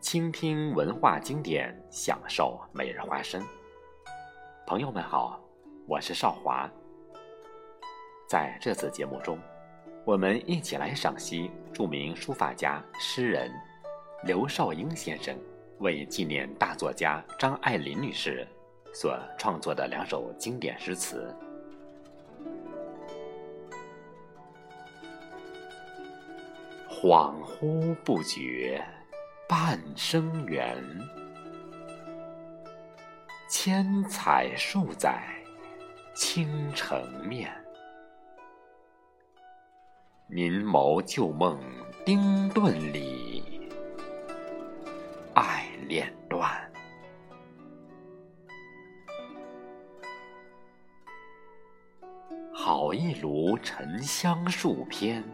[0.00, 3.44] 倾听文化经典，享受每日花生。
[4.66, 5.38] 朋友们好，
[5.86, 6.66] 我是少华。
[8.26, 9.38] 在这次节目中，
[10.04, 13.52] 我们一起来赏析著名书法家、诗人
[14.24, 15.36] 刘少英先生
[15.78, 18.46] 为纪念大作家张爱玲女士
[18.94, 21.34] 所创作的两首经典诗词。
[26.88, 28.84] 恍惚不觉。
[29.50, 30.76] 半生缘，
[33.48, 35.22] 千彩数载
[36.14, 37.50] 倾城面。
[40.30, 41.58] 凝眸旧梦
[42.04, 43.42] 丁顿里，
[45.32, 46.46] 爱恋断。
[52.52, 55.24] 好一炉沉香数篇。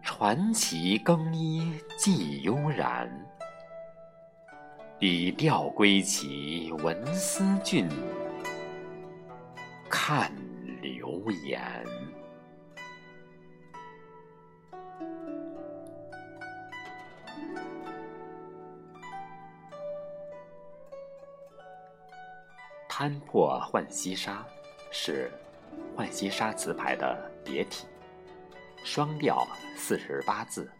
[0.00, 3.10] 传奇更衣寄悠然，
[4.96, 7.88] 笔调归期文思俊，
[9.90, 10.32] 看
[10.80, 11.84] 流言。
[23.02, 24.46] 摊破浣溪沙
[24.92, 25.28] 是
[25.96, 27.88] 浣溪沙词牌的别体。
[28.84, 29.44] 双调
[29.76, 30.70] 四十八字，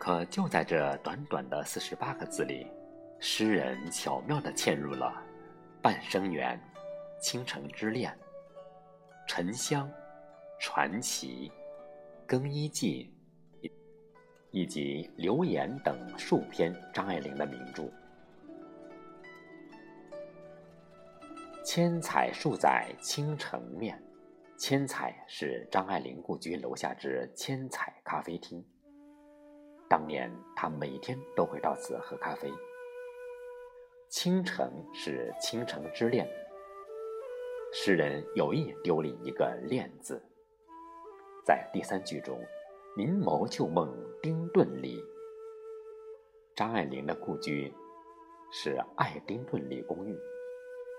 [0.00, 2.66] 可就在这短短的四十八个字里，
[3.20, 5.22] 诗人巧妙地嵌入了
[5.82, 6.58] 半生缘、
[7.20, 8.18] 倾城之恋、
[9.28, 9.86] 沉香、
[10.58, 11.52] 传奇、
[12.26, 13.14] 更衣记
[14.50, 17.92] 以及流言等数篇张爱玲的名著。
[21.64, 24.02] 千彩数载倾城面。
[24.58, 28.64] 千彩是张爱玲故居楼下之千彩咖啡厅。
[29.88, 32.52] 当年她每天都会到此喝咖啡。
[34.08, 36.28] 倾城是倾城之恋，
[37.72, 40.22] 诗人有意丢了一个“恋”字。
[41.44, 42.38] 在第三句中
[42.96, 45.02] ，“凝眸旧梦丁顿里”，
[46.54, 47.72] 张爱玲的故居
[48.52, 50.16] 是爱丁顿里公寓，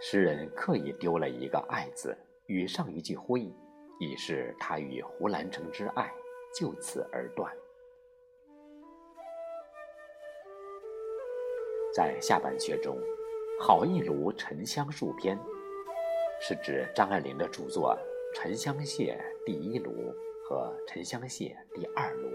[0.00, 2.16] 诗人刻意丢了一个“爱”字。
[2.46, 3.54] 与上一句呼应，
[4.00, 6.12] 以示他与胡兰成之爱
[6.52, 7.48] 就此而断。
[11.94, 12.98] 在下半阙中
[13.62, 15.38] ，“好一炉沉香数篇”
[16.42, 17.96] 是指张爱玲的著作
[18.36, 19.92] 《沉香屑》第一炉
[20.42, 22.28] 和《沉香屑》第二炉。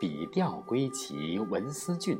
[0.00, 2.18] 笔调归奇，文思俊。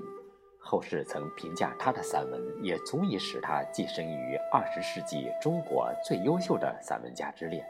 [0.67, 7.65] 后世曾评价他的散文，也足以使他跻身于二十世纪中国最优秀的散文家之列。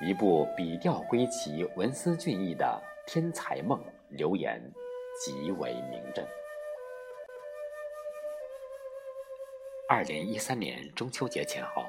[0.00, 2.80] 一部笔调归奇、文思俊逸的
[3.12, 3.76] 《天才梦》
[4.10, 4.62] 留言
[5.20, 6.24] 极为名震。
[9.88, 11.82] 二零一三年中秋节前后，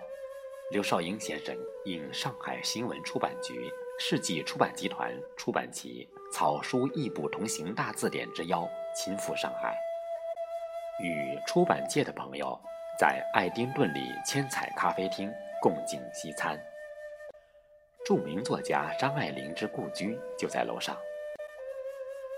[0.71, 1.55] 刘少英先生
[1.85, 8.67] 应上海新闻出版局世纪出版集团出版其《草书异步同行大字典》之邀。
[8.93, 9.77] 亲赴上海，
[11.01, 12.59] 与出版界的朋友
[12.97, 16.59] 在爱丁顿里千彩咖啡厅共进西餐。
[18.05, 20.97] 著名作家张爱玲之故居就在楼上。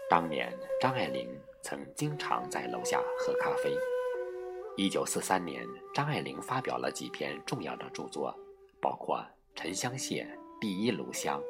[0.09, 1.29] 当年张爱玲
[1.61, 3.73] 曾经常在楼下喝咖啡。
[4.77, 8.37] 一九四三年，张爱玲发表了几篇重要的著作，
[8.81, 9.17] 包括
[9.55, 10.27] 《沉香屑》
[10.59, 11.39] 《第一炉香》《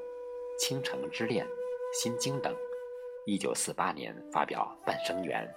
[0.59, 1.45] 倾城之恋》
[1.93, 2.55] 《心经》等。
[3.25, 5.47] 一九四八年发表《半生缘》，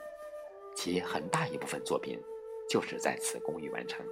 [0.77, 2.21] 其很大一部分作品
[2.69, 4.05] 就是在此公寓完成。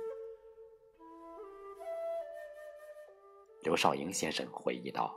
[3.61, 5.15] 刘少英先生回忆道：“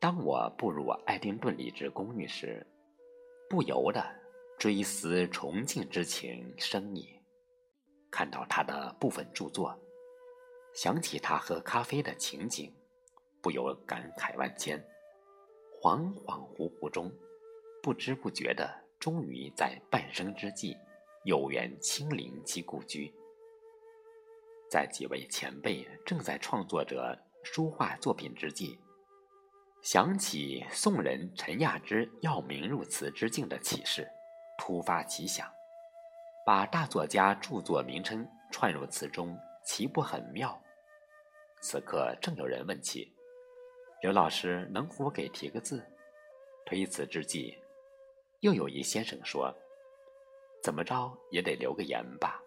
[0.00, 2.66] 当我步入爱丁顿里之公寓时，
[3.48, 4.04] 不由得
[4.58, 7.08] 追思崇敬之情生矣。
[8.10, 9.78] 看到他的部分著作，
[10.74, 12.74] 想起他喝咖啡的情景，
[13.40, 14.84] 不由感慨万千。”
[15.80, 17.10] 恍恍惚惚中，
[17.82, 20.76] 不知不觉的，终于在半生之际，
[21.24, 23.10] 有缘亲临其故居。
[24.70, 28.78] 在几位前辈正在创作着书画作品之际，
[29.80, 34.06] 想起宋人陈亚之要名入词之境的启示，
[34.58, 35.50] 突发奇想，
[36.44, 39.34] 把大作家著作名称串入词中，
[39.64, 40.62] 岂不很妙？
[41.62, 43.16] 此刻正有人问起。
[44.00, 45.84] 刘老师能否给提个字？
[46.64, 47.58] 推辞之际，
[48.40, 49.54] 又有一先生说
[50.64, 52.40] ：“怎么着也得留个言吧。”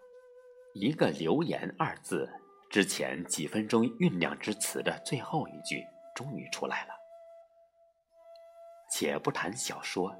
[0.74, 2.28] 一个“留言”二字，
[2.68, 6.94] 之前几分钟酝酿之词的最后一句，终于出来了。
[8.90, 10.12] 且不谈小说，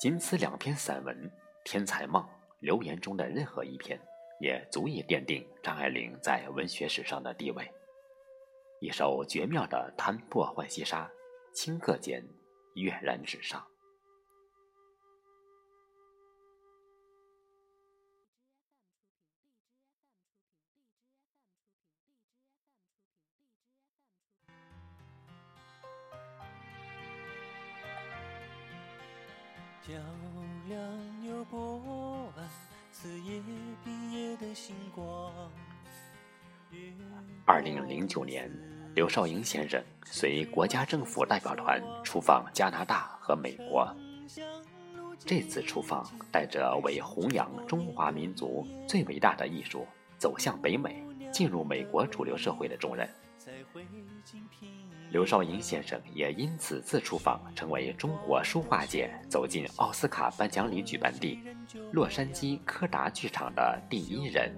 [0.00, 1.14] 仅此两篇散文
[1.64, 2.22] 《天才梦》
[2.60, 4.00] 《留言》中的任何一篇，
[4.40, 7.70] 也足以奠定张爱玲在文学史上的地位。
[8.80, 11.10] 一首绝妙的《弹破浣溪沙》，
[11.56, 12.24] 顷刻间
[12.74, 13.60] 跃然纸上。
[29.82, 29.94] 照
[30.68, 32.48] 亮又波澜，
[32.92, 33.42] 刺夜
[33.82, 35.32] 毕业的星光。
[37.44, 38.50] 二零零九年，
[38.94, 43.94] 刘少英先生随国家政府代表团出访加拿大和美国。
[45.18, 49.86] 这次出访带着为弘扬中华民族最伟大的艺术
[50.16, 53.08] 走向北美、进入美国主流社会的重任。
[55.10, 61.40] 刘少英先生也因此次出访，成为中国书画界走进奥斯卡颁奖礼举办地——
[61.92, 64.54] 洛杉矶柯达剧场的第一人。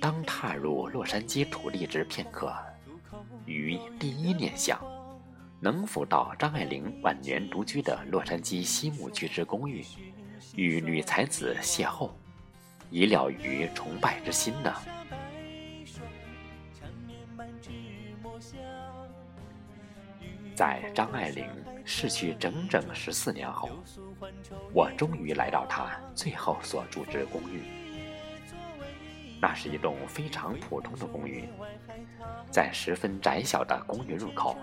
[0.00, 2.52] 当踏入洛杉矶土地之片刻，
[3.46, 4.80] 于第一念想，
[5.60, 9.84] 能否到张爱玲晚年独居的洛杉矶西木居之公寓，
[10.54, 12.10] 与女才子邂逅，
[12.90, 14.74] 以了于崇拜之心呢？
[20.56, 21.46] 在张爱玲
[21.84, 23.68] 逝去整整十四年后，
[24.72, 27.62] 我终于来到她最后所住之公寓。
[29.38, 31.46] 那是一栋非常普通的公寓，
[32.50, 34.56] 在十分窄小的公寓入口，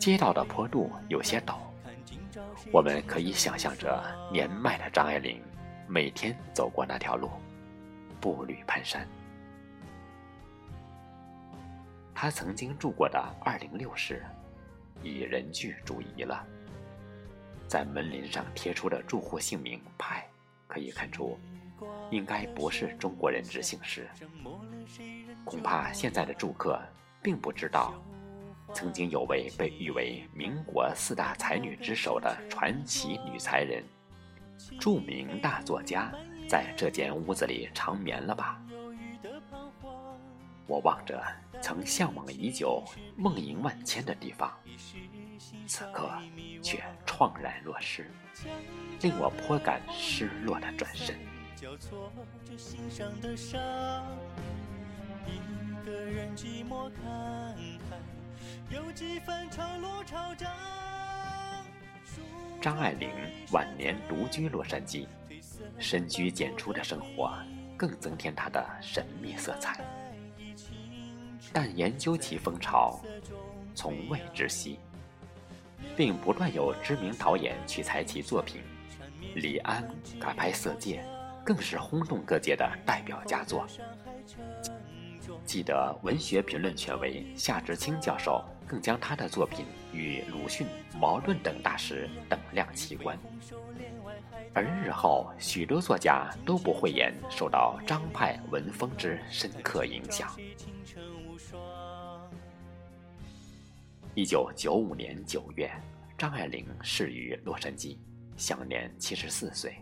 [0.00, 1.54] 街道的坡度有些陡。
[2.72, 4.02] 我们可以想象着
[4.32, 5.40] 年迈的张爱玲
[5.86, 7.30] 每天走过那条路，
[8.20, 8.98] 步履蹒跚。
[12.12, 14.26] 她曾经住过的二零六室。
[15.02, 16.46] 已人具注意了，
[17.66, 20.26] 在门铃上贴出的住户姓名派，
[20.66, 21.38] 可以看出，
[22.10, 24.08] 应该不是中国人之姓氏。
[25.44, 26.80] 恐怕现在的住客
[27.22, 27.94] 并不知道，
[28.74, 33.82] 曾经有位被誉为民国四大才女之首的传奇女才人，
[34.78, 36.12] 著名大作家，
[36.48, 38.60] 在这间屋子里长眠了吧？
[40.70, 41.20] 我望着
[41.60, 42.84] 曾向往已久、
[43.16, 44.56] 梦萦万千的地方，
[45.66, 46.08] 此刻
[46.62, 48.08] 却怆然若失，
[49.00, 51.18] 令我颇感失落的转身。
[62.62, 63.10] 张爱玲
[63.50, 65.08] 晚年独居洛杉矶，
[65.80, 67.36] 深居简出的生活
[67.76, 69.84] 更增添她的神秘色彩。
[71.52, 73.00] 但研究其风潮，
[73.74, 74.78] 从未止息，
[75.96, 78.60] 并不断有知名导演取材其作品。
[79.34, 79.86] 李安
[80.18, 81.04] 改拍《色戒》，
[81.44, 83.66] 更是轰动各界的代表佳作。
[85.44, 90.66] 记得文学评论权威夏志清教授更将他的作品与鲁迅、
[90.98, 93.18] 茅盾等大师等量齐观。
[94.52, 100.28] 而日后许多作家都不讳言受到张派文风之深刻影响。
[104.16, 105.70] 一九九五年九月，
[106.18, 107.96] 张爱玲逝于洛杉矶，
[108.36, 109.76] 享年七十四岁。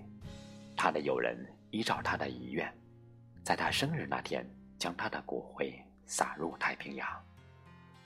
[0.77, 1.35] 她的友人
[1.71, 2.71] 依照她的遗愿，
[3.43, 4.47] 在她生日那天
[4.79, 7.09] 将她的骨灰撒入太平洋，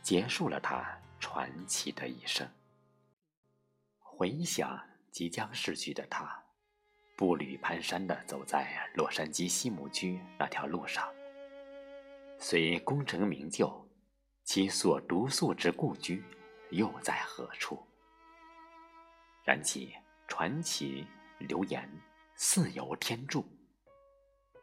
[0.01, 2.49] 结束了她传奇的一生。
[3.99, 6.41] 回想即将逝去的她，
[7.17, 11.05] 步履蹒跚地走在洛杉矶西木居那条路上，
[12.39, 13.82] 虽功成名就。
[14.45, 16.23] 其所独宿之故居
[16.71, 17.81] 又在何处？
[19.45, 19.95] 燃起
[20.27, 21.07] 传奇
[21.39, 21.89] 流言，
[22.35, 23.45] 似有天助。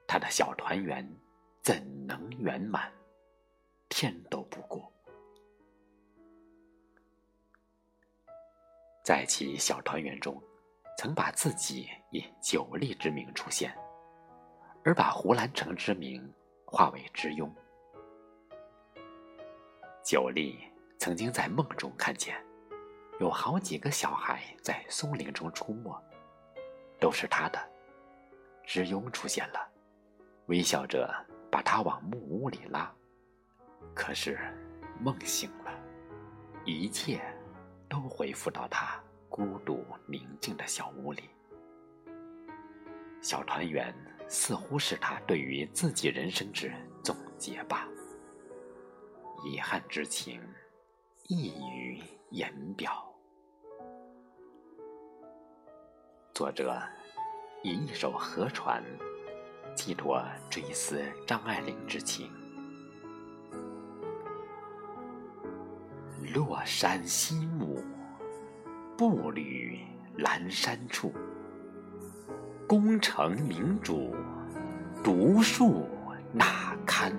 [0.08, 1.08] 他的小团圆
[1.62, 2.92] 怎能圆满？
[3.90, 4.84] 天都不顾。
[9.04, 10.42] 在其小团圆中，
[10.98, 13.76] 曾把自己以九力之名出现，
[14.84, 16.32] 而把胡兰成之名
[16.66, 17.50] 化为之庸。
[20.10, 20.58] 九莉
[20.98, 22.36] 曾经在梦中看见，
[23.20, 26.04] 有好几个小孩在松林中出没，
[27.00, 27.60] 都是他的。
[28.66, 29.60] 知庸出现了，
[30.48, 31.14] 微笑着
[31.52, 32.92] 把他往木屋里拉。
[33.94, 34.40] 可是
[35.00, 35.72] 梦醒了，
[36.66, 37.22] 一切
[37.88, 39.00] 都恢复到他
[39.30, 41.30] 孤独宁静的小屋里。
[43.22, 43.94] 小团圆
[44.28, 46.74] 似乎是他对于自己人生之
[47.04, 47.88] 总结吧，
[49.44, 50.42] 遗憾之情
[51.28, 53.06] 溢于言表。
[56.34, 56.82] 作者
[57.64, 58.84] 以一首《河船》
[59.74, 62.32] 寄托追思张爱玲之情。
[66.34, 67.84] 落山西木，
[68.98, 69.80] 步履
[70.18, 71.14] 阑珊处。
[72.68, 74.14] 功成名主，
[75.04, 75.88] 独树
[76.32, 77.12] 那堪？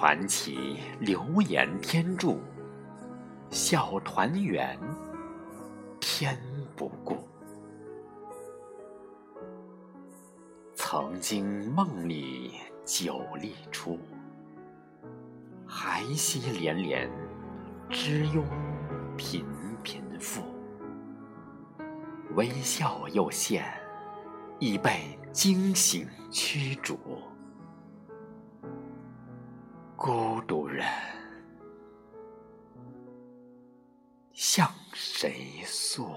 [0.00, 2.40] 传奇流言天助，
[3.50, 4.80] 小团圆
[6.00, 6.40] 天。
[6.74, 7.18] 不顾，
[10.74, 13.98] 曾经梦里酒力出，
[15.66, 17.10] 还惜连连，
[17.90, 18.42] 知庸
[19.18, 19.44] 频
[19.82, 20.40] 频复。
[22.34, 23.70] 微笑又现，
[24.58, 26.98] 已被惊醒驱逐。
[30.02, 30.82] 孤独人，
[34.32, 36.16] 向谁诉？